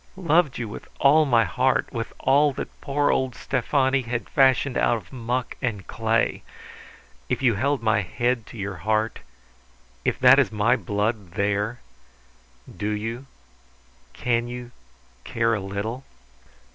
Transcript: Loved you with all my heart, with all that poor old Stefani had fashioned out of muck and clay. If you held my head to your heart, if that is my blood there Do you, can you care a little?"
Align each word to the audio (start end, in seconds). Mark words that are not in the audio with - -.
Loved 0.17 0.57
you 0.57 0.67
with 0.67 0.87
all 0.99 1.25
my 1.25 1.43
heart, 1.45 1.93
with 1.93 2.11
all 2.17 2.53
that 2.53 2.81
poor 2.81 3.11
old 3.11 3.35
Stefani 3.35 4.01
had 4.01 4.27
fashioned 4.27 4.75
out 4.75 4.97
of 4.97 5.13
muck 5.13 5.55
and 5.61 5.85
clay. 5.85 6.41
If 7.29 7.43
you 7.43 7.53
held 7.53 7.83
my 7.83 8.01
head 8.01 8.47
to 8.47 8.57
your 8.57 8.77
heart, 8.77 9.19
if 10.03 10.17
that 10.17 10.39
is 10.39 10.51
my 10.51 10.75
blood 10.75 11.33
there 11.33 11.81
Do 12.75 12.89
you, 12.89 13.27
can 14.13 14.47
you 14.47 14.71
care 15.23 15.53
a 15.53 15.59
little?" 15.59 16.03